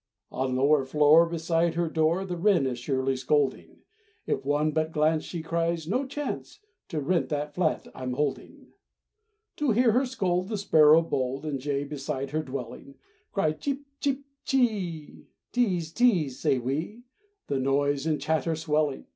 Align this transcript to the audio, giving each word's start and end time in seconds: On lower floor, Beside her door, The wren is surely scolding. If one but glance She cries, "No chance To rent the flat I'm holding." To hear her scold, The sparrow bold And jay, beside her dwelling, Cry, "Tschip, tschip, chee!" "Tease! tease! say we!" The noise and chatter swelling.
On 0.31 0.55
lower 0.55 0.83
floor, 0.83 1.27
Beside 1.29 1.75
her 1.75 1.87
door, 1.87 2.25
The 2.25 2.35
wren 2.35 2.65
is 2.65 2.79
surely 2.79 3.15
scolding. 3.15 3.83
If 4.25 4.43
one 4.43 4.71
but 4.71 4.91
glance 4.91 5.23
She 5.23 5.43
cries, 5.43 5.87
"No 5.87 6.07
chance 6.07 6.59
To 6.87 6.99
rent 6.99 7.29
the 7.29 7.51
flat 7.53 7.85
I'm 7.93 8.13
holding." 8.13 8.69
To 9.57 9.69
hear 9.73 9.91
her 9.91 10.07
scold, 10.07 10.47
The 10.49 10.57
sparrow 10.57 11.03
bold 11.03 11.45
And 11.45 11.59
jay, 11.59 11.83
beside 11.83 12.31
her 12.31 12.41
dwelling, 12.41 12.95
Cry, 13.31 13.51
"Tschip, 13.53 13.81
tschip, 14.01 14.21
chee!" 14.43 15.27
"Tease! 15.51 15.91
tease! 15.93 16.39
say 16.39 16.57
we!" 16.57 17.03
The 17.45 17.59
noise 17.59 18.07
and 18.07 18.19
chatter 18.19 18.55
swelling. 18.55 19.05